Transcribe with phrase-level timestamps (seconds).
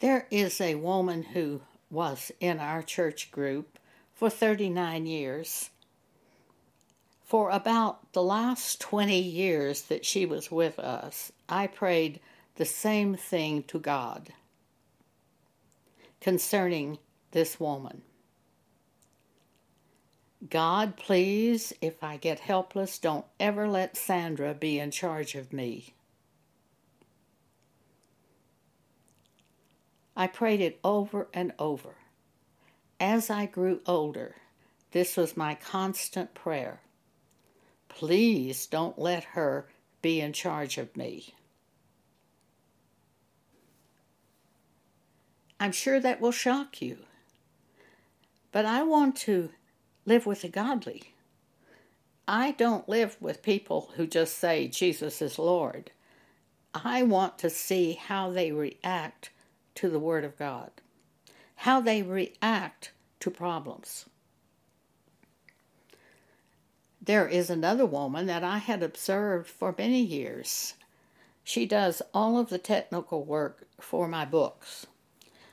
[0.00, 3.78] There is a woman who was in our church group
[4.14, 5.68] for 39 years.
[7.22, 12.20] For about the last 20 years that she was with us, I prayed
[12.56, 14.32] the same thing to God
[16.20, 16.98] concerning
[17.32, 18.00] this woman.
[20.48, 25.92] God, please, if I get helpless, don't ever let Sandra be in charge of me.
[30.20, 31.94] I prayed it over and over.
[33.00, 34.34] As I grew older,
[34.90, 36.82] this was my constant prayer.
[37.88, 39.66] Please don't let her
[40.02, 41.32] be in charge of me.
[45.58, 46.98] I'm sure that will shock you.
[48.52, 49.48] But I want to
[50.04, 51.14] live with the godly.
[52.28, 55.92] I don't live with people who just say Jesus is Lord.
[56.74, 59.30] I want to see how they react
[59.76, 60.70] to the Word of God,
[61.56, 64.06] how they react to problems.
[67.02, 70.74] There is another woman that I had observed for many years.
[71.42, 74.86] She does all of the technical work for my books.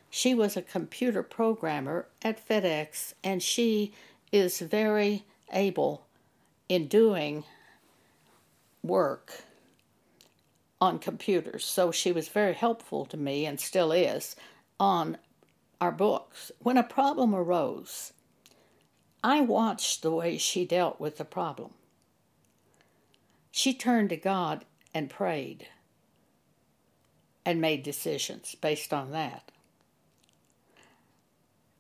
[0.10, 3.94] She was a computer programmer at FedEx and she
[4.32, 6.06] is very able
[6.68, 7.46] in doing
[8.84, 9.44] work
[10.80, 11.66] on computers.
[11.66, 14.36] So she was very helpful to me and still is
[14.80, 15.18] on
[15.82, 16.52] our books.
[16.60, 18.14] When a problem arose,
[19.24, 21.74] I watched the way she dealt with the problem.
[23.52, 25.68] She turned to God and prayed
[27.46, 29.52] and made decisions based on that.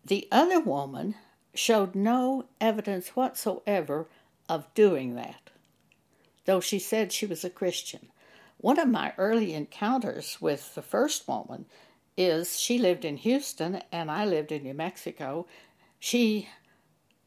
[0.03, 1.15] The other woman
[1.53, 4.07] showed no evidence whatsoever
[4.47, 5.49] of doing that,
[6.45, 8.07] though she said she was a Christian.
[8.57, 11.65] One of my early encounters with the first woman
[12.17, 15.45] is she lived in Houston and I lived in New Mexico.
[15.99, 16.49] She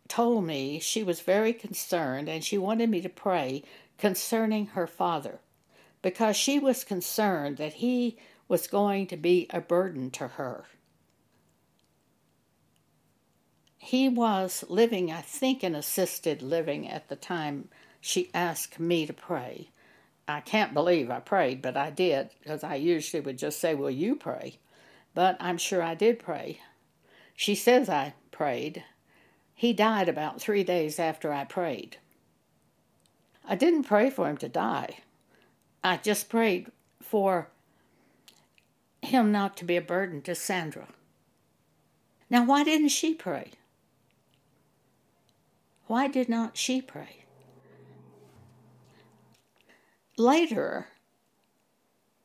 [0.09, 3.62] told me she was very concerned and she wanted me to pray
[3.97, 5.38] concerning her father
[6.03, 8.19] because she was concerned that he
[8.49, 10.65] was going to be a burden to her.
[13.78, 17.69] He was living, I think, in assisted living at the time
[18.00, 19.71] she asked me to pray.
[20.30, 23.91] I can't believe I prayed, but I did, because I usually would just say, Will
[23.91, 24.58] you pray?
[25.14, 26.60] But I'm sure I did pray.
[27.34, 28.84] She says I prayed.
[29.54, 31.96] He died about three days after I prayed.
[33.46, 34.98] I didn't pray for him to die.
[35.82, 36.70] I just prayed
[37.02, 37.48] for
[39.02, 40.88] him not to be a burden to Sandra.
[42.28, 43.50] Now, why didn't she pray?
[45.86, 47.19] Why did not she pray?
[50.20, 50.88] Later,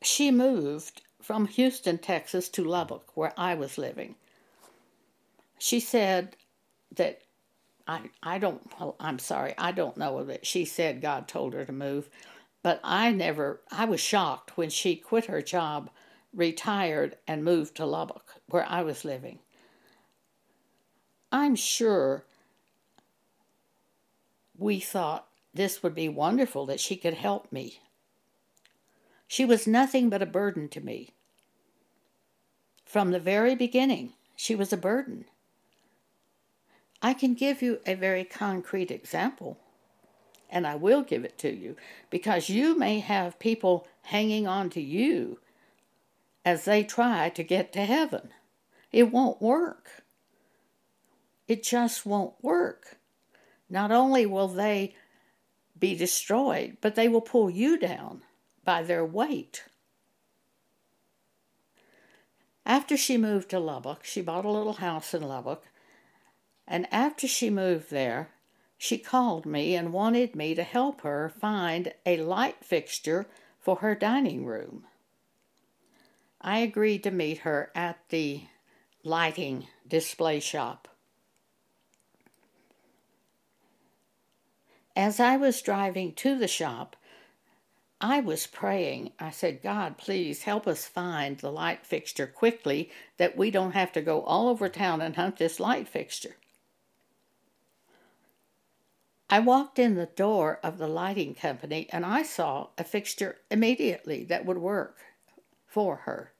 [0.02, 4.16] she moved from Houston, Texas to Lubbock, where I was living.
[5.58, 6.36] She said
[6.94, 7.22] that
[7.88, 8.62] I I don't
[9.00, 12.10] I'm sorry, I don't know that she said God told her to move,
[12.62, 15.90] but I never I was shocked when she quit her job,
[16.34, 19.40] retired and moved to Lubbock, where I was living.
[21.32, 22.26] I'm sure
[24.58, 27.80] we thought this would be wonderful that she could help me.
[29.28, 31.14] She was nothing but a burden to me.
[32.86, 35.26] From the very beginning, she was a burden.
[37.02, 39.58] I can give you a very concrete example,
[40.50, 41.76] and I will give it to you,
[42.10, 45.40] because you may have people hanging on to you
[46.46, 48.30] as they try to get to heaven.
[48.92, 50.04] It won't work.
[51.48, 52.98] It just won't work.
[53.70, 54.96] Not only will they
[55.78, 58.22] be destroyed, but they will pull you down
[58.66, 59.64] by their weight.
[62.66, 65.64] After she moved to Lubbock, she bought a little house in Lubbock,
[66.68, 68.32] and after she moved there,
[68.78, 73.28] she called me and wanted me to help her find a light fixture
[73.60, 74.86] for her dining room.
[76.42, 78.44] I agreed to meet her at the
[79.04, 80.88] lighting display shop.
[84.96, 86.96] As I was driving to the shop,
[88.08, 89.14] I was praying.
[89.20, 93.92] I said, God, please help us find the light fixture quickly that we don't have
[93.94, 96.36] to go all over town and hunt this light fixture.
[99.28, 104.24] I walked in the door of the lighting company and I saw a fixture immediately
[104.26, 104.98] that would work
[105.66, 106.32] for her.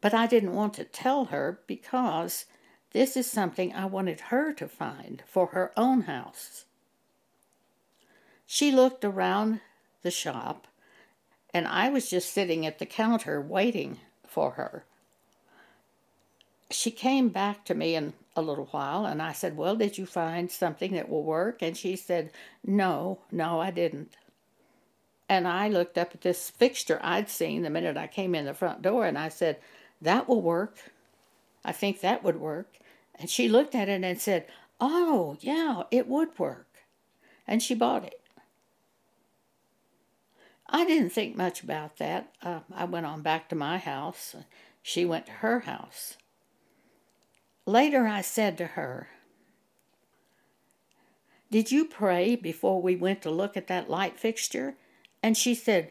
[0.00, 2.46] But I didn't want to tell her because
[2.92, 6.64] this is something I wanted her to find for her own house.
[8.52, 9.60] She looked around
[10.02, 10.66] the shop
[11.54, 14.84] and I was just sitting at the counter waiting for her.
[16.68, 20.04] She came back to me in a little while, and I said, Well, did you
[20.04, 21.62] find something that will work?
[21.62, 22.32] And she said,
[22.66, 24.16] No, no, I didn't.
[25.28, 28.52] And I looked up at this fixture I'd seen the minute I came in the
[28.52, 29.60] front door, and I said,
[30.02, 30.90] That will work.
[31.64, 32.78] I think that would work.
[33.14, 34.46] And she looked at it and said,
[34.80, 36.66] Oh, yeah, it would work.
[37.46, 38.19] And she bought it.
[40.72, 42.32] I didn't think much about that.
[42.40, 44.36] Uh, I went on back to my house.
[44.82, 46.16] She went to her house.
[47.66, 49.08] Later, I said to her,
[51.50, 54.76] Did you pray before we went to look at that light fixture?
[55.22, 55.90] And she said,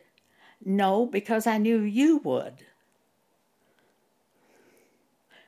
[0.63, 2.65] No, because I knew you would.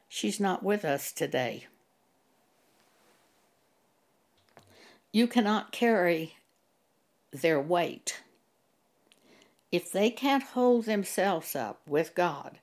[0.09, 1.67] She's not with us today.
[5.13, 6.35] You cannot carry
[7.31, 8.21] their weight.
[9.71, 12.59] If they can't hold themselves up with God,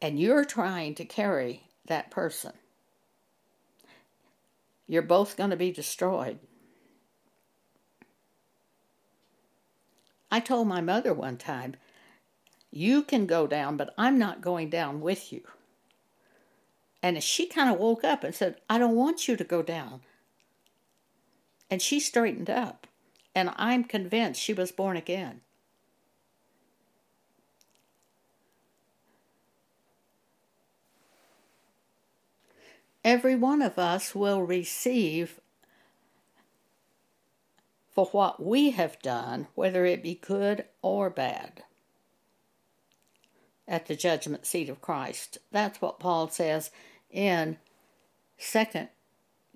[0.00, 2.52] and you're trying to carry that person,
[4.86, 6.38] you're both going to be destroyed.
[10.30, 11.76] I told my mother one time,
[12.70, 15.42] You can go down, but I'm not going down with you.
[17.02, 20.00] And she kind of woke up and said, I don't want you to go down.
[21.70, 22.86] And she straightened up.
[23.34, 25.40] And I'm convinced she was born again.
[33.04, 35.40] Every one of us will receive
[37.94, 41.62] for what we have done, whether it be good or bad,
[43.68, 45.38] at the judgment seat of Christ.
[45.52, 46.70] That's what Paul says
[47.10, 47.58] in
[48.38, 48.88] 2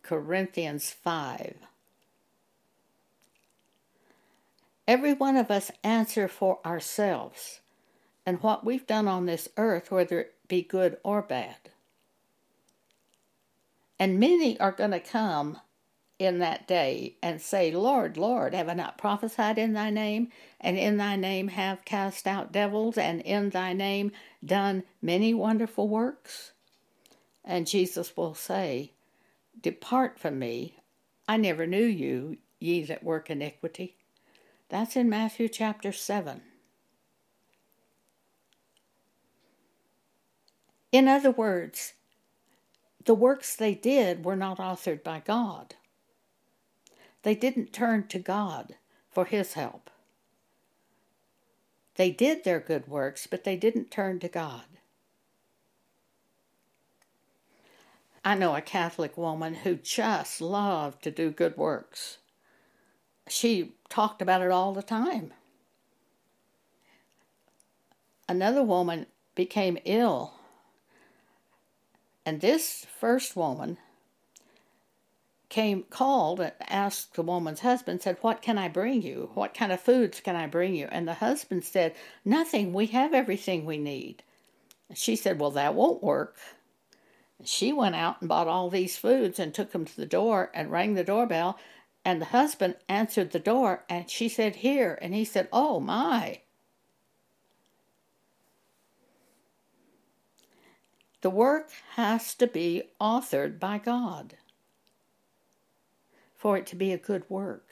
[0.02, 1.56] Corinthians 5.
[4.88, 7.60] Every one of us answer for ourselves
[8.24, 11.56] and what we've done on this earth, whether it be good or bad.
[13.98, 15.60] And many are going to come
[16.18, 20.28] in that day and say, Lord, Lord, have I not prophesied in thy name?
[20.58, 24.12] And in thy name have cast out devils, and in thy name
[24.42, 26.52] done many wonderful works?
[27.44, 28.92] And Jesus will say,
[29.60, 30.76] Depart from me,
[31.28, 33.97] I never knew you, ye that work iniquity.
[34.68, 36.42] That's in Matthew chapter 7.
[40.92, 41.94] In other words,
[43.04, 45.74] the works they did were not authored by God.
[47.22, 48.76] They didn't turn to God
[49.10, 49.90] for His help.
[51.96, 54.64] They did their good works, but they didn't turn to God.
[58.24, 62.18] I know a Catholic woman who just loved to do good works.
[63.28, 65.32] She talked about it all the time.
[68.28, 70.38] Another woman became ill
[72.28, 73.78] and this first woman
[75.48, 79.30] came, called, and asked the woman's husband, said, What can I bring you?
[79.32, 80.88] What kind of foods can I bring you?
[80.92, 81.94] And the husband said,
[82.26, 82.74] Nothing.
[82.74, 84.22] We have everything we need.
[84.92, 86.36] She said, Well, that won't work.
[87.44, 90.70] She went out and bought all these foods and took them to the door and
[90.70, 91.58] rang the doorbell.
[92.08, 94.98] And the husband answered the door and she said, Here.
[95.02, 96.40] And he said, Oh, my.
[101.20, 104.38] The work has to be authored by God
[106.34, 107.68] for it to be a good work.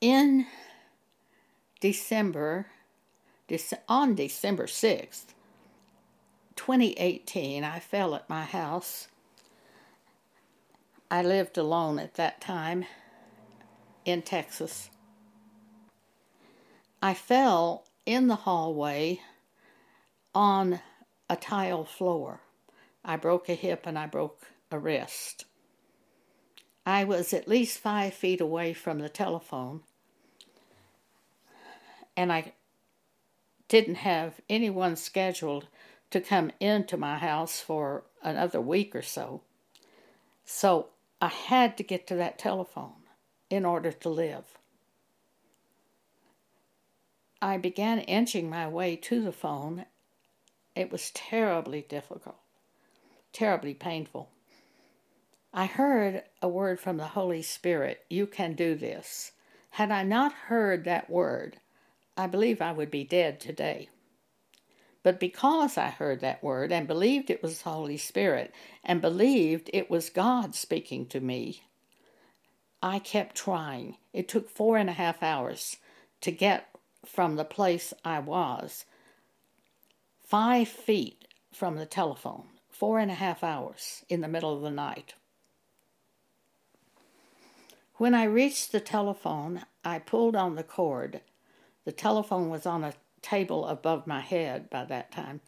[0.00, 0.46] In
[1.80, 2.66] December,
[3.88, 5.34] on December 6th,
[6.54, 9.08] 2018, I fell at my house.
[11.10, 12.84] I lived alone at that time
[14.04, 14.90] in Texas.
[17.02, 19.20] I fell in the hallway
[20.34, 20.80] on
[21.28, 22.40] a tile floor.
[23.04, 25.46] I broke a hip and I broke a wrist.
[26.86, 29.80] I was at least five feet away from the telephone,
[32.16, 32.52] and I
[33.68, 35.68] didn't have anyone scheduled
[36.10, 39.42] to come into my house for another week or so.
[40.44, 40.88] So
[41.20, 43.02] I had to get to that telephone
[43.50, 44.44] in order to live.
[47.42, 49.86] I began inching my way to the phone.
[50.74, 52.38] It was terribly difficult,
[53.32, 54.30] terribly painful.
[55.52, 59.32] I heard a word from the Holy Spirit You can do this.
[59.70, 61.58] Had I not heard that word,
[62.16, 63.88] I believe I would be dead today.
[65.02, 68.52] But because I heard that word and believed it was the Holy Spirit
[68.84, 71.62] and believed it was God speaking to me,
[72.82, 73.96] I kept trying.
[74.12, 75.78] It took four and a half hours
[76.20, 76.68] to get
[77.04, 78.84] from the place I was
[80.22, 82.44] five feet from the telephone.
[82.68, 85.14] Four and a half hours in the middle of the night.
[87.96, 91.20] When I reached the telephone, I pulled on the cord.
[91.84, 95.40] The telephone was on a table above my head by that time.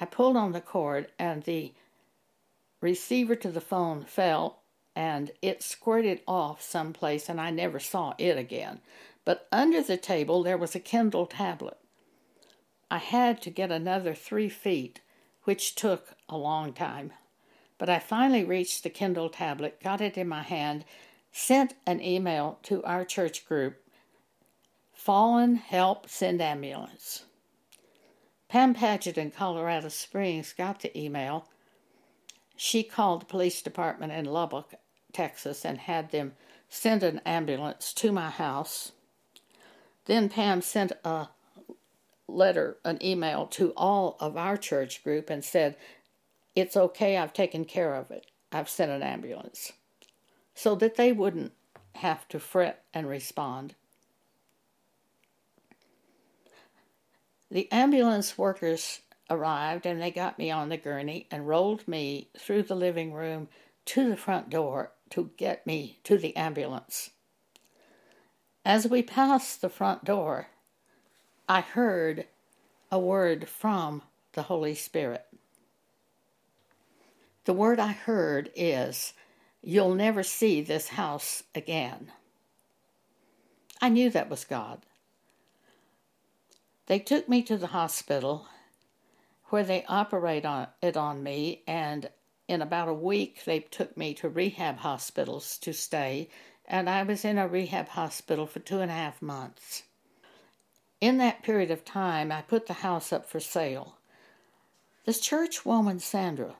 [0.00, 1.74] I pulled on the cord, and the
[2.80, 4.60] receiver to the phone fell
[4.98, 8.80] and it squirted off someplace, and I never saw it again.
[9.24, 11.78] But under the table there was a Kindle tablet.
[12.90, 15.00] I had to get another three feet,
[15.44, 17.12] which took a long time.
[17.78, 20.84] But I finally reached the Kindle tablet, got it in my hand,
[21.30, 23.76] sent an email to our church group
[24.98, 27.22] Fallen Help Send Ambulance.
[28.48, 31.46] Pam Paget in Colorado Springs got the email.
[32.56, 34.74] She called the police department in Lubbock
[35.12, 36.32] Texas, and had them
[36.68, 38.90] send an ambulance to my house.
[40.06, 41.28] Then Pam sent a
[42.26, 45.76] letter, an email to all of our church group and said,
[46.56, 48.26] It's okay, I've taken care of it.
[48.50, 49.72] I've sent an ambulance.
[50.56, 51.52] So that they wouldn't
[51.94, 53.76] have to fret and respond.
[57.50, 59.00] The ambulance workers
[59.30, 63.48] arrived and they got me on the gurney and rolled me through the living room
[63.86, 67.10] to the front door to get me to the ambulance.
[68.64, 70.48] As we passed the front door,
[71.48, 72.26] I heard
[72.90, 74.02] a word from
[74.32, 75.24] the Holy Spirit.
[77.44, 79.14] The word I heard is,
[79.62, 82.12] You'll never see this house again.
[83.80, 84.84] I knew that was God.
[86.88, 88.48] They took me to the hospital
[89.50, 92.10] where they operate on it on me and
[92.48, 96.30] in about a week, they took me to rehab hospitals to stay,
[96.64, 99.82] and I was in a rehab hospital for two and a half months.
[100.98, 103.98] In that period of time, I put the house up for sale.
[105.04, 106.54] This church woman, Sandra,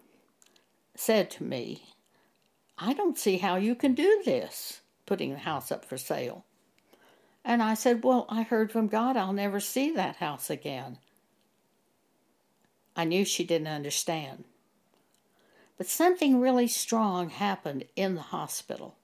[0.95, 1.95] said to me,
[2.77, 6.45] I don't see how you can do this, putting the house up for sale.
[7.49, 10.99] And I said, Well, I heard from God I'll never see that house again.
[12.95, 14.45] I knew she didn't understand.
[15.79, 18.97] But something really strong happened in the hospital.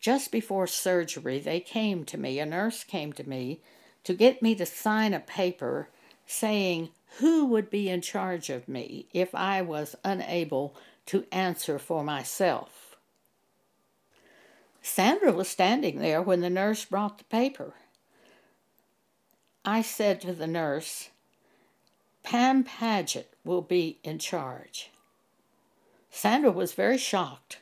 [0.00, 3.60] Just before surgery, they came to me, a nurse came to me
[4.04, 5.90] to get me to sign a paper
[6.24, 6.88] saying
[7.18, 10.74] who would be in charge of me if I was unable
[11.06, 12.85] to answer for myself.
[14.86, 17.74] Sandra was standing there when the nurse brought the paper.
[19.64, 21.10] I said to the nurse,
[22.22, 24.90] Pam Paget will be in charge.
[26.08, 27.58] Sandra was very shocked.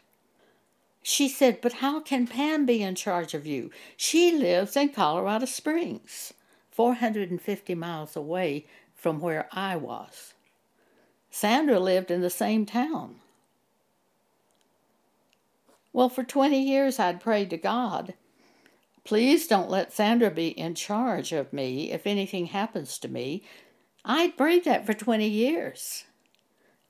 [1.03, 3.71] She said, But how can Pam be in charge of you?
[3.97, 6.35] She lives in Colorado Springs,
[6.73, 10.35] 450 miles away from where I was.
[11.31, 13.17] Sandra lived in the same town.
[15.95, 18.15] Well, for 20 years I'd prayed to God,
[19.05, 23.45] please don't let Sandra be in charge of me if anything happens to me.
[24.05, 26.03] I'd prayed that for 20 years.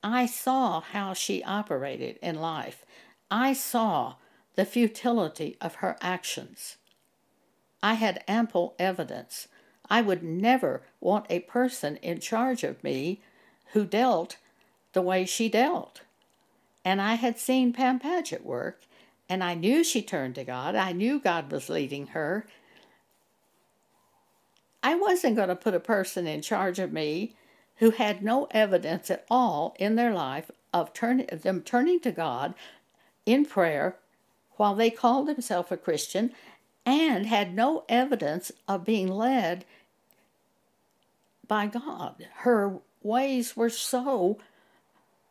[0.02, 2.86] I saw how she operated in life.
[3.30, 4.14] I saw
[4.54, 6.78] the futility of her actions.
[7.82, 9.48] I had ample evidence.
[9.90, 13.20] I would never want a person in charge of me
[13.72, 14.38] who dealt
[14.94, 16.00] the way she dealt.
[16.86, 18.80] And I had seen Pam Paget work,
[19.28, 20.74] and I knew she turned to God.
[20.74, 22.46] I knew God was leading her.
[24.82, 27.34] I wasn't going to put a person in charge of me
[27.76, 32.54] who had no evidence at all in their life of turn, them turning to God
[33.24, 33.96] in prayer
[34.56, 36.32] while they called themselves a Christian
[36.86, 39.64] and had no evidence of being led
[41.48, 42.28] by God.
[42.36, 44.38] Her ways were so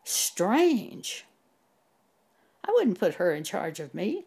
[0.04, 1.26] strange.
[2.64, 4.26] I wouldn't put her in charge of me.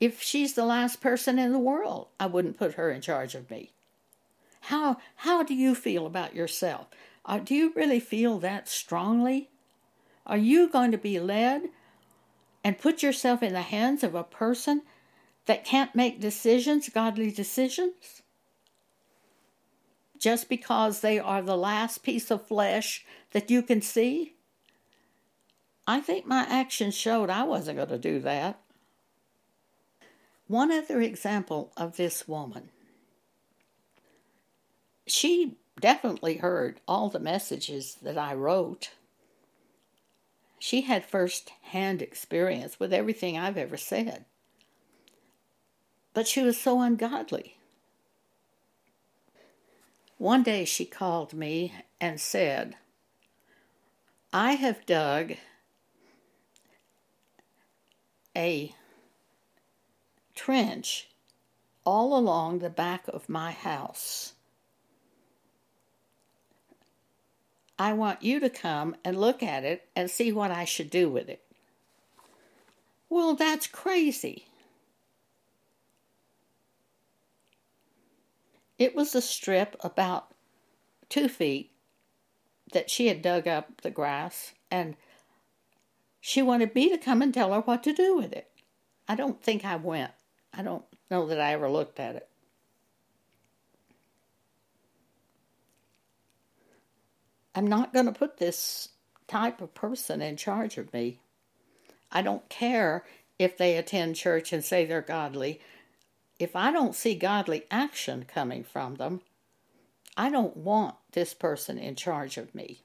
[0.00, 3.50] If she's the last person in the world, I wouldn't put her in charge of
[3.50, 3.70] me.
[4.62, 6.88] How how do you feel about yourself?
[7.24, 9.50] Uh, do you really feel that strongly?
[10.26, 11.68] Are you going to be led
[12.62, 14.82] and put yourself in the hands of a person
[15.46, 18.22] that can't make decisions, godly decisions?
[20.18, 24.34] Just because they are the last piece of flesh that you can see?
[25.86, 28.60] I think my actions showed I wasn't going to do that.
[30.46, 32.70] One other example of this woman.
[35.06, 38.92] She definitely heard all the messages that I wrote.
[40.58, 44.24] She had first hand experience with everything I've ever said.
[46.14, 47.58] But she was so ungodly.
[50.16, 52.76] One day she called me and said,
[54.32, 55.34] I have dug
[58.36, 58.74] a
[60.34, 61.08] trench
[61.84, 64.32] all along the back of my house.
[67.78, 71.08] I want you to come and look at it and see what I should do
[71.08, 71.42] with it.
[73.08, 74.46] Well, that's crazy.
[78.78, 80.32] It was a strip about
[81.08, 81.70] two feet
[82.72, 84.96] that she had dug up the grass, and
[86.26, 88.50] she wanted me to come and tell her what to do with it.
[89.06, 90.12] I don't think I went.
[90.54, 92.26] I don't know that I ever looked at it.
[97.54, 98.88] I'm not going to put this
[99.28, 101.18] type of person in charge of me.
[102.10, 103.04] I don't care
[103.38, 105.60] if they attend church and say they're godly.
[106.38, 109.20] If I don't see godly action coming from them,
[110.16, 112.80] I don't want this person in charge of me.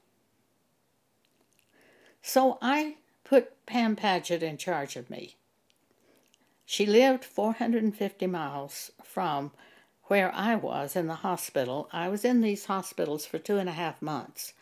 [2.20, 5.36] So I put Pam Paget in charge of me.
[6.64, 9.52] She lived 450 miles from
[10.04, 11.88] where I was in the hospital.
[11.92, 14.52] I was in these hospitals for two and a half months.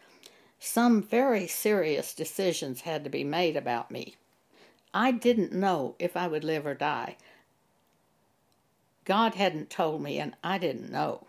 [0.59, 4.17] Some very serious decisions had to be made about me.
[4.93, 7.17] I didn't know if I would live or die.
[9.05, 11.27] God hadn't told me, and I didn't know.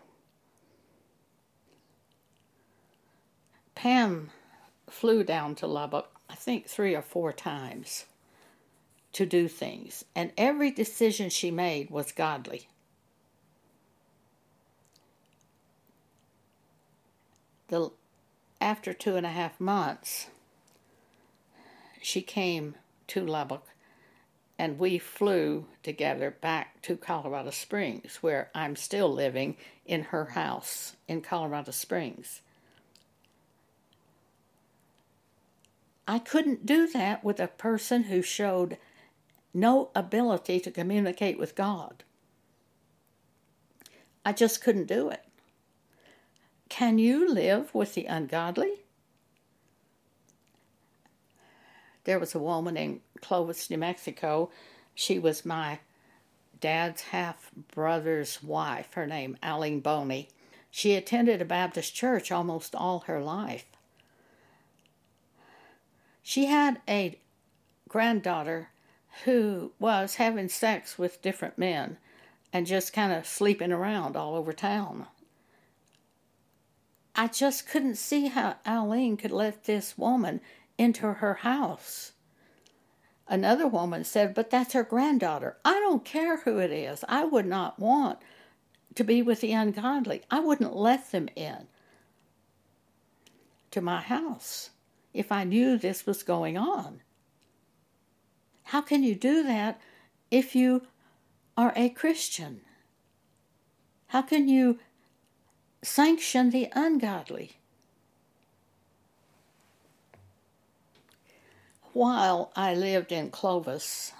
[3.74, 4.30] Pam
[4.90, 8.06] flew down to Lubbock, I think three or four times,
[9.12, 12.68] to do things, and every decision she made was godly.
[17.68, 17.90] The
[18.60, 20.28] after two and a half months,
[22.00, 22.74] she came
[23.08, 23.66] to Lubbock
[24.58, 30.96] and we flew together back to Colorado Springs, where I'm still living in her house
[31.08, 32.42] in Colorado Springs.
[36.10, 38.78] I couldn't do that with a person who showed
[39.54, 42.02] no ability to communicate with God.
[44.26, 45.24] I just couldn't do it.
[46.68, 48.80] Can you live with the ungodly?
[52.02, 54.50] There was a woman in Clovis, New Mexico.
[54.96, 55.78] She was my
[56.58, 60.28] dad's half brother's wife, her name, Aline Boney.
[60.72, 63.69] She attended a Baptist church almost all her life.
[66.22, 67.18] She had a
[67.88, 68.70] granddaughter
[69.24, 71.98] who was having sex with different men
[72.52, 75.06] and just kind of sleeping around all over town.
[77.14, 80.40] I just couldn't see how Aline could let this woman
[80.78, 82.12] into her house.
[83.28, 85.56] Another woman said, But that's her granddaughter.
[85.64, 87.04] I don't care who it is.
[87.08, 88.18] I would not want
[88.94, 90.22] to be with the ungodly.
[90.30, 91.68] I wouldn't let them in
[93.70, 94.70] to my house
[95.12, 97.00] if I knew this was going on.
[98.64, 99.80] How can you do that
[100.30, 100.82] if you
[101.56, 102.60] are a Christian?
[104.08, 104.78] How can you
[105.82, 107.52] sanction the ungodly.
[111.92, 114.12] While I lived in Clovis,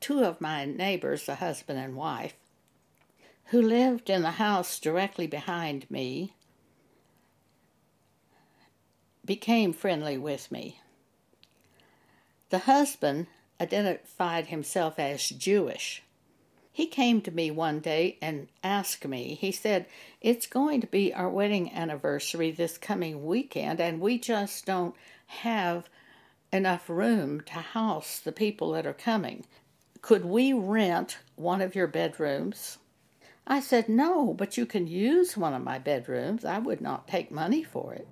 [0.00, 2.34] two of my neighbors, a husband and wife,
[3.46, 6.34] who lived in the house directly behind me,
[9.26, 10.80] became friendly with me.
[12.50, 13.26] The husband
[13.60, 16.02] identified himself as Jewish.
[16.72, 19.86] He came to me one day and asked me, he said,
[20.20, 24.94] It's going to be our wedding anniversary this coming weekend, and we just don't
[25.26, 25.88] have
[26.52, 29.44] enough room to house the people that are coming.
[30.02, 32.78] Could we rent one of your bedrooms?
[33.46, 36.44] I said, No, but you can use one of my bedrooms.
[36.44, 38.06] I would not take money for it.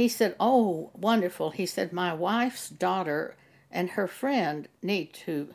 [0.00, 1.50] He said, Oh, wonderful.
[1.50, 3.36] He said, My wife's daughter
[3.70, 5.52] and her friend need to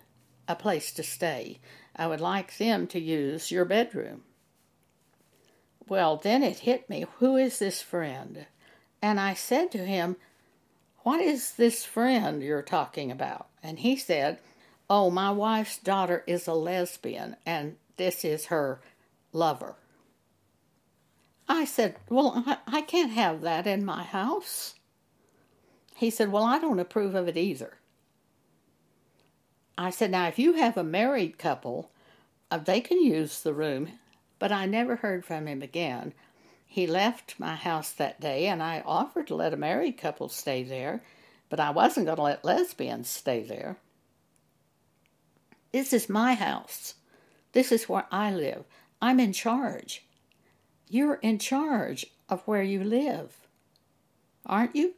[0.47, 1.57] a place to stay.
[1.95, 4.21] I would like them to use your bedroom.
[5.87, 8.45] Well, then it hit me who is this friend?
[9.01, 10.15] And I said to him,
[10.99, 13.47] What is this friend you're talking about?
[13.63, 14.37] And he said,
[14.87, 18.79] Oh, my wife's daughter is a lesbian, and this is her
[19.33, 19.75] lover.
[21.47, 24.75] I said, Well, I, I can't have that in my house.
[25.95, 27.77] He said, Well, I don't approve of it either.
[29.77, 31.91] I said, now if you have a married couple,
[32.49, 33.89] uh, they can use the room.
[34.39, 36.13] But I never heard from him again.
[36.65, 40.63] He left my house that day, and I offered to let a married couple stay
[40.63, 41.03] there,
[41.49, 43.77] but I wasn't going to let lesbians stay there.
[45.71, 46.95] This is my house.
[47.53, 48.65] This is where I live.
[49.01, 50.04] I'm in charge.
[50.87, 53.47] You're in charge of where you live,
[54.45, 54.93] aren't you?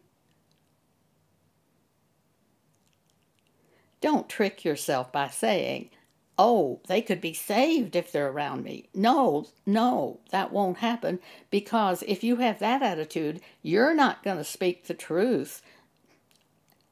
[4.02, 5.90] Don't trick yourself by saying,
[6.38, 8.90] oh, they could be saved if they're around me.
[8.94, 11.20] No, no, that won't happen
[11.50, 15.62] because if you have that attitude, you're not going to speak the truth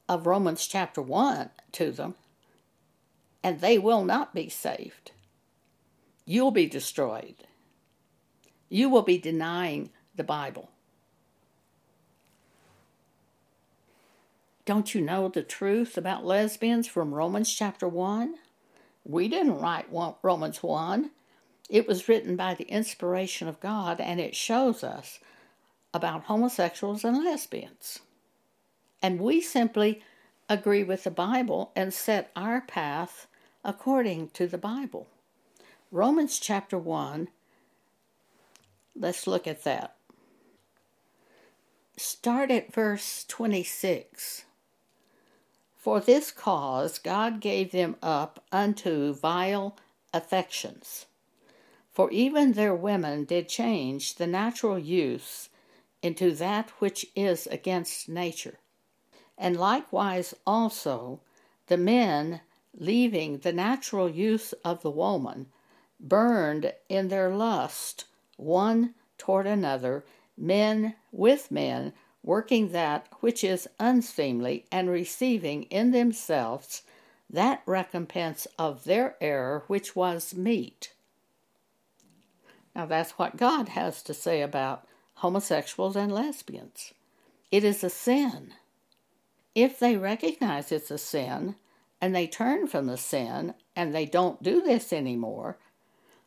[0.10, 2.16] of Romans chapter 1 to them,
[3.44, 5.12] and they will not be saved.
[6.26, 7.36] You'll be destroyed.
[8.69, 10.69] You will be denying the Bible.
[14.65, 18.36] Don't you know the truth about lesbians from Romans chapter 1?
[19.04, 19.86] We didn't write
[20.23, 21.12] Romans 1.
[21.69, 25.19] It was written by the inspiration of God and it shows us
[25.93, 27.99] about homosexuals and lesbians.
[29.01, 30.01] And we simply
[30.49, 33.28] agree with the Bible and set our path
[33.63, 35.08] according to the Bible.
[35.91, 37.30] Romans chapter 1,
[38.96, 39.96] let's look at that.
[41.98, 44.46] Start at verse 26.
[45.78, 49.78] For this cause God gave them up unto vile
[50.14, 51.06] affections.
[51.92, 55.50] For even their women did change the natural use
[56.02, 58.60] into that which is against nature.
[59.38, 61.22] And likewise also
[61.68, 62.42] the men,
[62.78, 65.48] leaving the natural use of the woman,
[66.00, 68.06] burned in their lust
[68.38, 70.06] one toward another,
[70.38, 71.93] men with men,
[72.24, 76.84] working that which is unseemly, and receiving in themselves
[77.30, 80.93] that recompense of their error which was meet.
[82.76, 86.93] Now, that's what God has to say about homosexuals and lesbians.
[87.52, 88.54] It is a sin.
[89.54, 91.56] If they recognize it's a sin
[92.02, 95.58] and they turn from the sin and they don't do this anymore,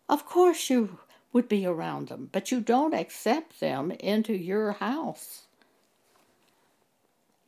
[0.09, 0.99] of course you
[1.33, 5.49] would be around them, but you don't accept them into your house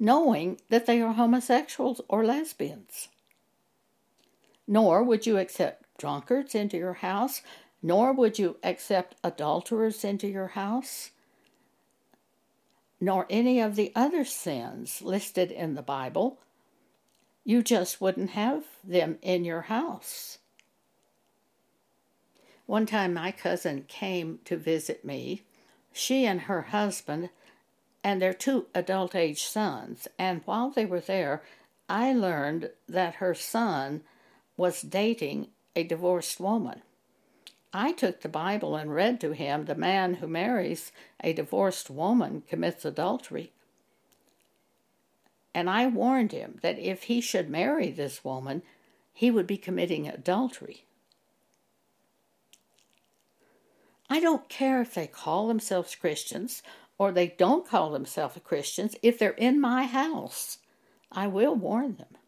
[0.01, 3.09] knowing that they are homosexuals or lesbians.
[4.67, 7.43] Nor would you accept drunkards into your house,
[7.83, 11.11] nor would you accept adulterers into your house,
[12.99, 16.39] nor any of the other sins listed in the Bible.
[17.45, 20.39] You just wouldn't have them in your house.
[22.71, 25.43] One time, my cousin came to visit me.
[25.93, 27.31] She and her husband
[28.05, 30.07] and their two adult age sons.
[30.17, 31.43] And while they were there,
[31.89, 34.03] I learned that her son
[34.57, 36.83] was dating a divorced woman.
[37.73, 40.93] I took the Bible and read to him the man who marries
[41.25, 43.51] a divorced woman commits adultery.
[45.53, 48.63] And I warned him that if he should marry this woman,
[49.13, 50.85] he would be committing adultery.
[54.11, 56.63] I don't care if they call themselves Christians
[56.99, 60.59] or they don't call themselves Christians, if they're in my house,
[61.11, 62.19] I will warn them.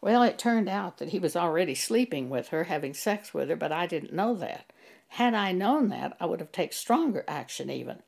[0.00, 3.56] Well, it turned out that he was already sleeping with her, having sex with her,
[3.56, 4.72] but I didn't know that.
[5.08, 8.02] Had I known that, I would have taken stronger action even.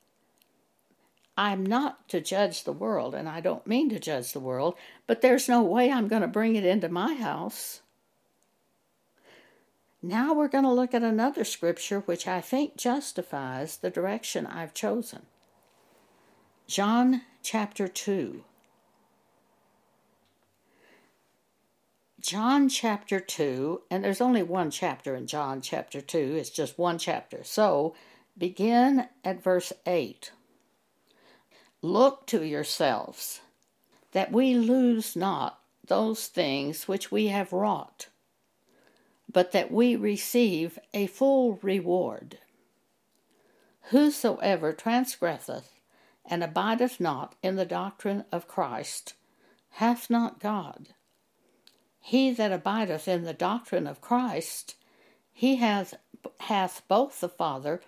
[1.37, 4.76] I'm not to judge the world, and I don't mean to judge the world,
[5.09, 7.80] but there's no way I'm going to bring it into my house.
[10.02, 14.72] Now we're going to look at another scripture which I think justifies the direction I've
[14.72, 15.26] chosen.
[16.66, 18.44] John chapter 2.
[22.20, 26.98] John chapter 2, and there's only one chapter in John chapter 2, it's just one
[26.98, 27.42] chapter.
[27.44, 27.94] So
[28.36, 30.30] begin at verse 8.
[31.82, 33.40] Look to yourselves
[34.12, 38.08] that we lose not those things which we have wrought
[39.33, 42.38] but that we receive a full reward.
[43.90, 45.81] Whosoever transgresseth
[46.25, 49.14] and abideth not in the doctrine of Christ
[49.75, 50.88] hath not God.
[52.01, 54.77] He that abideth in the doctrine of Christ,
[55.33, 55.95] he hath,
[56.40, 57.81] hath both the Father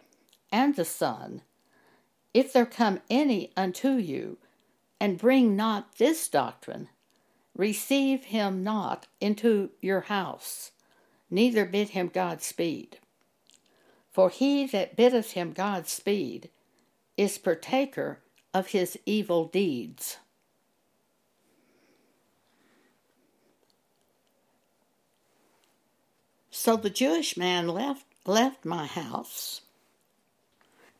[0.51, 1.43] and the Son.
[2.35, 4.39] If there come any unto you,
[5.01, 6.89] and bring not this doctrine,
[7.57, 10.72] receive him not into your house
[11.33, 12.99] neither bid him God speed.
[14.12, 16.51] For he that biddeth him God speed
[17.16, 18.21] is partaker
[18.53, 20.18] of his evil deeds.
[26.51, 29.62] So the Jewish man left left my house,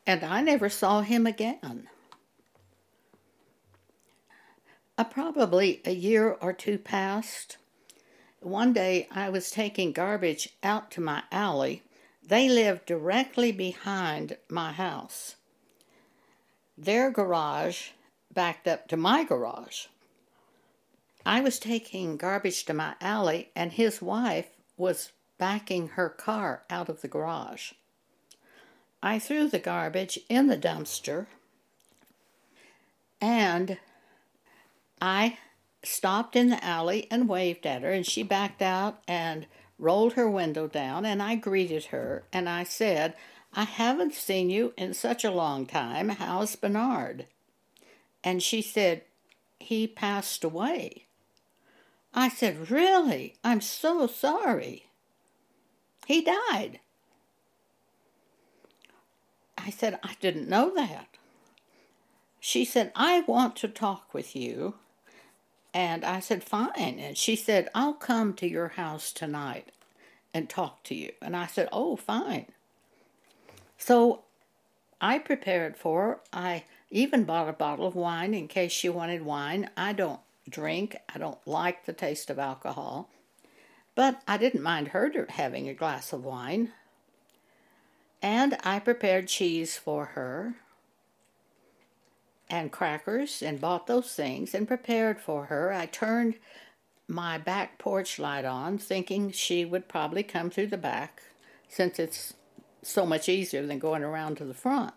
[0.05, 1.87] and I never saw him again.
[4.97, 7.57] Uh, probably a year or two passed,
[8.45, 11.83] one day I was taking garbage out to my alley.
[12.25, 15.35] They lived directly behind my house.
[16.77, 17.89] Their garage
[18.33, 19.87] backed up to my garage.
[21.25, 26.89] I was taking garbage to my alley, and his wife was backing her car out
[26.89, 27.73] of the garage.
[29.01, 31.27] I threw the garbage in the dumpster
[33.23, 33.77] and
[35.01, 35.37] I
[35.83, 39.45] stopped in the alley and waved at her, and she backed out and
[39.77, 43.15] rolled her window down, and I greeted her and I said,
[43.53, 46.09] I haven't seen you in such a long time.
[46.09, 47.27] How's Bernard?
[48.23, 49.03] And she said,
[49.59, 51.05] He passed away.
[52.13, 53.35] I said, Really?
[53.43, 54.87] I'm so sorry.
[56.07, 56.79] He died.
[59.57, 61.07] I said, I didn't know that.
[62.39, 64.75] She said, I want to talk with you.
[65.73, 66.99] And I said, Fine.
[66.99, 69.71] And she said, I'll come to your house tonight
[70.33, 71.11] and talk to you.
[71.21, 72.47] And I said, Oh, fine.
[73.77, 74.23] So
[75.01, 76.19] I prepared for her.
[76.31, 79.69] I even bought a bottle of wine in case she wanted wine.
[79.75, 83.09] I don't drink, I don't like the taste of alcohol.
[83.95, 86.71] But I didn't mind her having a glass of wine.
[88.21, 90.55] And I prepared cheese for her
[92.53, 95.73] and crackers and bought those things and prepared for her.
[95.73, 96.35] I turned
[97.07, 101.23] my back porch light on, thinking she would probably come through the back
[101.67, 102.35] since it's
[102.83, 104.93] so much easier than going around to the front.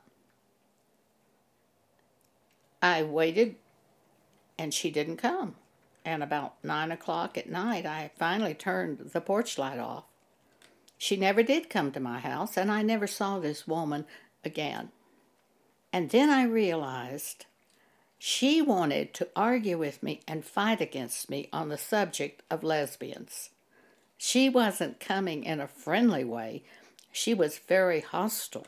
[2.83, 3.57] I waited
[4.59, 5.55] and she didn't come.
[6.05, 10.05] And about nine o'clock at night, I finally turned the porch light off.
[10.99, 14.05] She never did come to my house, and I never saw this woman
[14.45, 14.91] again.
[15.97, 17.47] And then I realized
[18.19, 23.49] she wanted to argue with me and fight against me on the subject of lesbians.
[24.19, 26.65] She wasn't coming in a friendly way,
[27.13, 28.67] she was very hostile.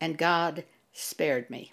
[0.00, 1.72] And God spared me.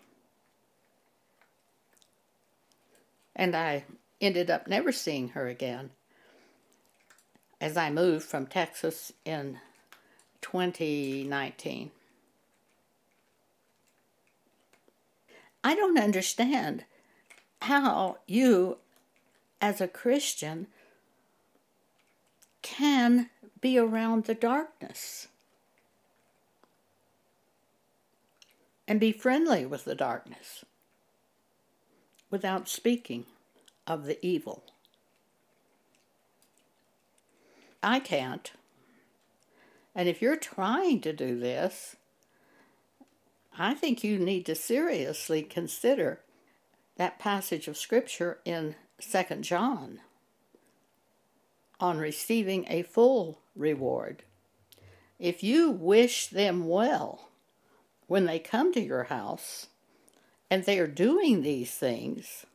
[3.36, 3.84] And I
[4.20, 5.92] ended up never seeing her again
[7.62, 9.60] as I moved from Texas in
[10.42, 11.92] 2019.
[15.68, 16.86] I don't understand
[17.64, 18.78] how you,
[19.60, 20.68] as a Christian,
[22.62, 25.28] can be around the darkness
[28.88, 30.64] and be friendly with the darkness
[32.32, 33.26] without speaking
[33.86, 34.64] of the evil.
[37.84, 38.54] I can't.
[39.94, 41.97] And if you're trying to do this,
[43.58, 46.22] I think you need to seriously consider
[46.96, 50.00] that passage of Scripture in 2 John
[51.80, 54.24] on receiving a full reward.
[55.20, 57.30] If you wish them well
[58.06, 59.68] when they come to your house
[60.52, 62.46] and they are doing these things,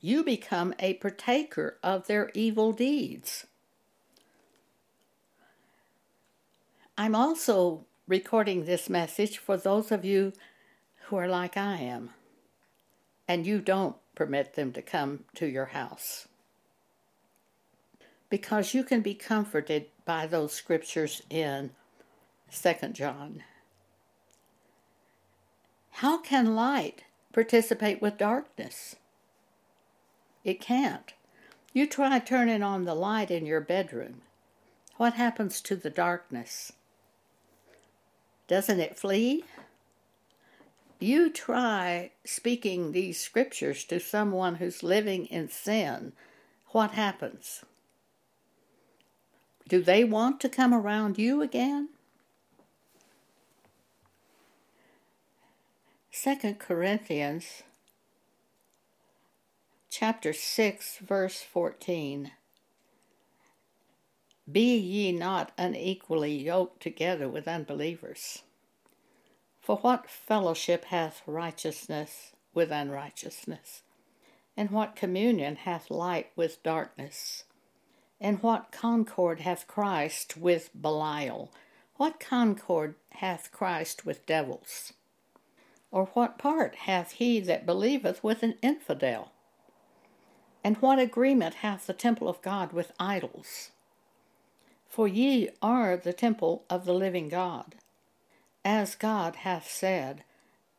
[0.00, 3.46] you become a partaker of their evil deeds.
[6.96, 10.32] I'm also recording this message for those of you
[11.04, 12.10] who are like I am
[13.28, 16.26] and you don't permit them to come to your house
[18.28, 21.70] because you can be comforted by those scriptures in
[22.52, 23.44] 2 John.
[25.92, 28.96] How can light participate with darkness?
[30.42, 31.12] It can't.
[31.72, 34.22] You try turning on the light in your bedroom.
[34.96, 36.72] What happens to the darkness?
[38.50, 39.44] Doesn't it flee?
[40.98, 46.14] You try speaking these scriptures to someone who's living in sin.
[46.70, 47.64] What happens?
[49.68, 51.90] Do they want to come around you again?
[56.12, 57.62] 2 Corinthians
[59.90, 62.32] chapter 6 verse 14
[64.50, 68.42] Be ye not unequally yoked together with unbelievers.
[69.60, 73.82] For what fellowship hath righteousness with unrighteousness?
[74.56, 77.44] And what communion hath light with darkness?
[78.20, 81.52] And what concord hath Christ with Belial?
[81.96, 84.94] What concord hath Christ with devils?
[85.90, 89.32] Or what part hath he that believeth with an infidel?
[90.64, 93.70] And what agreement hath the temple of God with idols?
[94.90, 97.76] For ye are the temple of the living God.
[98.64, 100.24] As God hath said,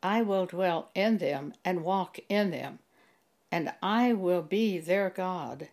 [0.03, 2.79] I will dwell in them and walk in them,
[3.51, 5.69] and I will be their God,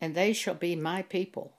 [0.00, 1.52] and they shall be my people.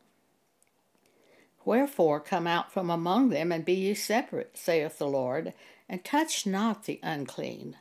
[1.64, 5.54] Wherefore come out from among them, and be ye separate, saith the Lord,
[5.88, 7.78] and touch not the unclean,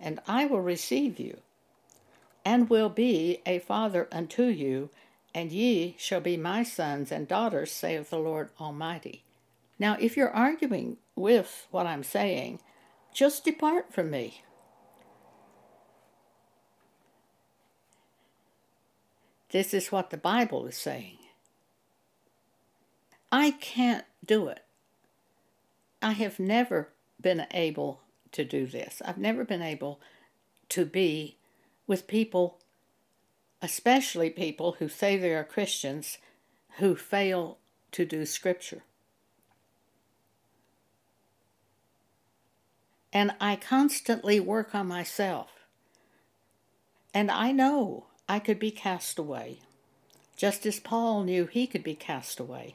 [0.00, 1.38] and I will receive you,
[2.44, 4.88] and will be a father unto you,
[5.34, 9.24] and ye shall be my sons and daughters, saith the Lord Almighty.
[9.78, 12.60] Now, if you're arguing with what I'm saying,
[13.12, 14.42] just depart from me.
[19.50, 21.18] This is what the Bible is saying.
[23.30, 24.64] I can't do it.
[26.02, 28.00] I have never been able
[28.32, 29.00] to do this.
[29.04, 30.00] I've never been able
[30.70, 31.36] to be
[31.86, 32.58] with people,
[33.64, 36.18] especially people who say they are Christians,
[36.76, 37.56] who fail
[37.92, 38.82] to do Scripture.
[43.10, 45.48] And I constantly work on myself.
[47.14, 49.60] And I know I could be cast away,
[50.36, 52.74] just as Paul knew he could be cast away.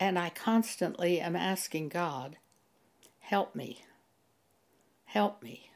[0.00, 2.38] And I constantly am asking God,
[3.20, 3.84] help me,
[5.04, 5.68] help me.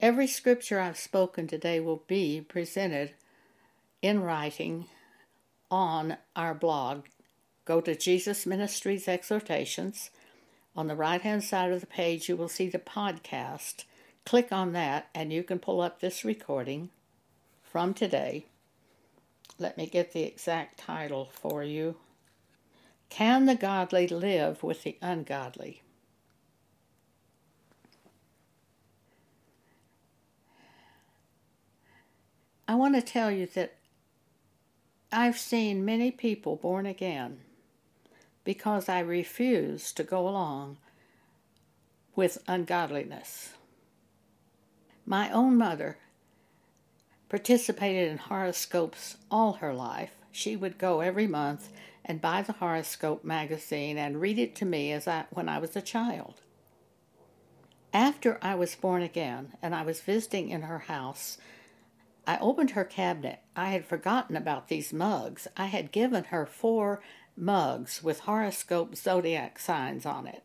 [0.00, 3.12] Every scripture I've spoken today will be presented
[4.00, 4.86] in writing
[5.70, 7.04] on our blog.
[7.64, 10.10] Go to Jesus Ministries Exhortations
[10.74, 13.84] on the right hand side of the page, you will see the podcast.
[14.24, 16.90] Click on that, and you can pull up this recording
[17.62, 18.46] from today.
[19.58, 21.96] Let me get the exact title for you
[23.08, 25.82] Can the Godly Live with the Ungodly?
[32.80, 33.74] Want to tell you that
[35.12, 37.40] I've seen many people born again
[38.42, 40.78] because I refuse to go along
[42.16, 43.50] with ungodliness.
[45.04, 45.98] My own mother
[47.28, 50.14] participated in horoscopes all her life.
[50.32, 51.68] She would go every month
[52.02, 55.76] and buy the horoscope magazine and read it to me as I when I was
[55.76, 56.40] a child.
[57.92, 61.36] After I was born again and I was visiting in her house,
[62.26, 63.40] I opened her cabinet.
[63.56, 65.48] I had forgotten about these mugs.
[65.56, 67.02] I had given her four
[67.36, 70.44] mugs with horoscope zodiac signs on it.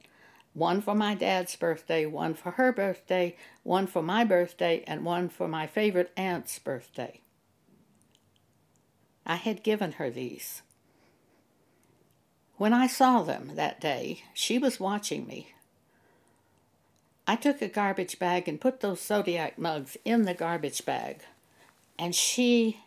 [0.54, 5.28] One for my dad's birthday, one for her birthday, one for my birthday, and one
[5.28, 7.20] for my favorite aunt's birthday.
[9.26, 10.62] I had given her these.
[12.58, 15.54] When I saw them that day, she was watching me.
[17.28, 21.24] I took a garbage bag and put those zodiac mugs in the garbage bag,
[21.98, 22.80] and she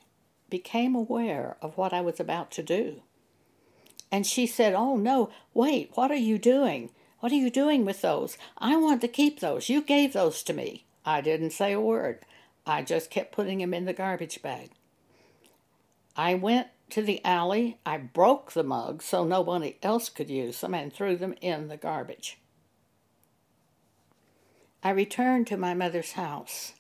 [0.51, 3.03] became aware of what I was about to do.
[4.11, 6.91] And she said, Oh, no, wait, what are you doing?
[7.21, 8.39] What are you doing with those?
[8.57, 9.69] I want to keep those.
[9.69, 10.87] You gave those to me.
[11.05, 12.21] I didn't say a word.
[12.67, 14.71] I just kept putting them in the garbage bag.
[16.17, 17.79] I went to the alley.
[17.85, 21.77] I broke the mugs so nobody else could use them and threw them in the
[21.77, 22.39] garbage.
[24.83, 26.75] I returned to my mother's house.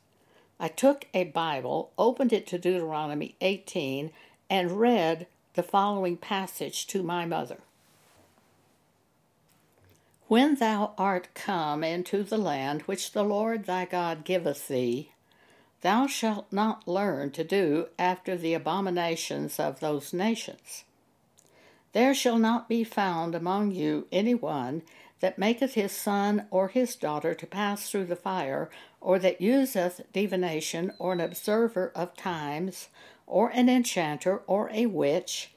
[0.60, 4.10] I took a Bible, opened it to Deuteronomy 18,
[4.50, 7.58] and read the following passage to my mother
[10.26, 15.12] When thou art come into the land which the Lord thy God giveth thee,
[15.82, 20.84] thou shalt not learn to do after the abominations of those nations.
[21.92, 24.82] There shall not be found among you any one
[25.20, 30.00] that maketh his son or his daughter to pass through the fire, or that useth
[30.12, 32.88] divination, or an observer of times,
[33.26, 35.50] or an enchanter, or a witch,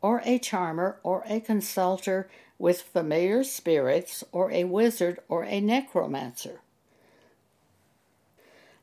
[0.00, 6.60] or a charmer, or a consulter with familiar spirits, or a wizard, or a necromancer.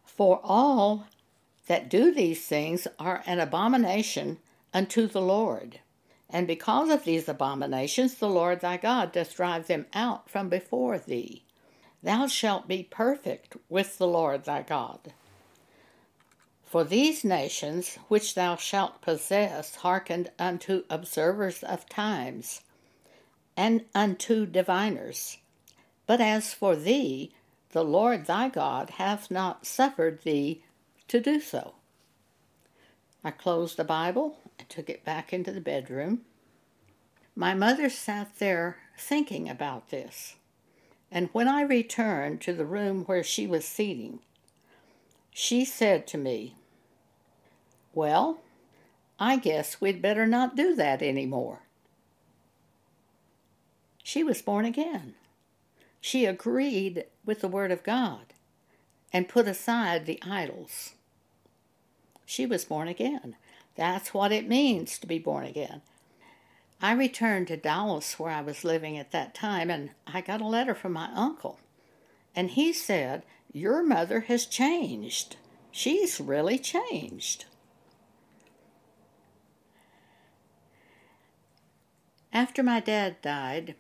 [0.06, 1.08] For all
[1.68, 4.38] that do these things are an abomination
[4.74, 5.80] unto the Lord.
[6.30, 11.00] And because of these abominations, the Lord thy God doth drive them out from before
[11.00, 11.44] thee.
[12.04, 15.14] Thou shalt be perfect with the Lord thy God.
[16.66, 22.62] For these nations which thou shalt possess hearkened unto observers of times,
[23.58, 25.40] and unto diviners.
[26.06, 27.34] But as for thee,
[27.72, 30.64] the Lord thy God hath not suffered thee
[31.08, 31.74] to do so.
[33.24, 34.38] I close the Bible
[34.68, 36.22] took it back into the bedroom.
[37.36, 40.36] My mother sat there thinking about this,
[41.12, 44.20] and when I returned to the room where she was seating,
[45.32, 46.56] she said to me,
[47.94, 48.40] well,
[49.20, 51.62] I guess we'd better not do that any more.
[54.04, 55.16] She was born again.
[56.02, 58.34] She agreed with the Word of God.
[59.12, 60.94] and put aside the idols.
[62.26, 63.36] She was born again.
[63.76, 65.82] That's what it means to be born again.
[66.82, 70.48] I returned to Dallas, where I was living at that time, and I got a
[70.48, 71.60] letter from my uncle.
[72.36, 75.36] And he said, Your mother has changed.
[75.72, 77.46] She's really changed.
[82.32, 83.76] After my dad died,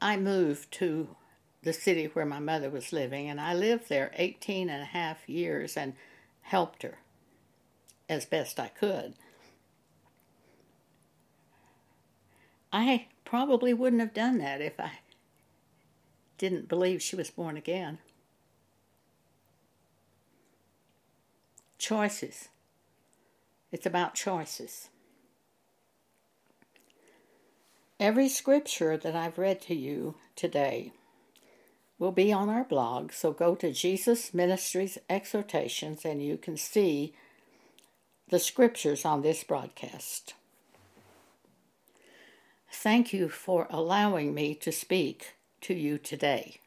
[0.00, 1.16] I moved to
[1.62, 5.28] the city where my mother was living, and I lived there 18 and a half
[5.28, 5.94] years and
[6.42, 6.98] helped her
[8.08, 9.14] as best I could.
[12.72, 14.92] I probably wouldn't have done that if I
[16.36, 17.98] didn't believe she was born again.
[21.78, 22.48] Choices.
[23.70, 24.88] It's about choices.
[28.00, 30.92] Every scripture that I've read to you today
[31.98, 37.12] will be on our blog, so go to Jesus Ministries Exhortations and you can see
[38.28, 40.34] the scriptures on this broadcast.
[42.70, 46.60] Thank you for allowing me to speak to you today.